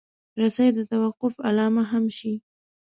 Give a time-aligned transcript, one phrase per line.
[0.39, 2.33] رسۍ د توقف علامه هم شي.